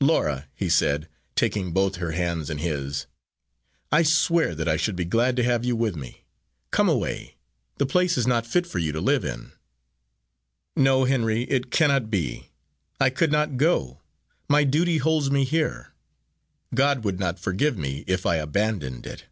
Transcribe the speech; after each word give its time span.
"Laura," 0.00 0.46
he 0.54 0.68
said, 0.68 1.08
taking 1.34 1.72
both 1.72 1.96
her 1.96 2.12
hands 2.12 2.48
in 2.48 2.58
his, 2.58 3.08
"I 3.90 4.04
swear 4.04 4.54
that 4.54 4.68
I 4.68 4.76
should 4.76 4.94
be 4.94 5.04
glad 5.04 5.34
to 5.34 5.42
have 5.42 5.64
you 5.64 5.74
with 5.74 5.96
me. 5.96 6.24
Come 6.70 6.88
away! 6.88 7.34
The 7.78 7.86
place 7.86 8.16
is 8.16 8.24
not 8.24 8.46
fit 8.46 8.64
for 8.64 8.78
you 8.78 8.92
to 8.92 9.00
live 9.00 9.24
in!" 9.24 9.50
"No, 10.76 11.02
Henry! 11.04 11.42
it 11.50 11.72
cannot 11.72 12.10
be! 12.12 12.50
I 13.00 13.10
could 13.10 13.32
not 13.32 13.56
go! 13.56 13.98
My 14.48 14.62
duty 14.62 14.98
holds 14.98 15.32
me 15.32 15.42
here! 15.42 15.92
God 16.72 17.02
would 17.02 17.18
not 17.18 17.40
forgive 17.40 17.76
me 17.76 18.04
if 18.06 18.24
I 18.24 18.36
abandoned 18.36 19.04
it. 19.04 19.24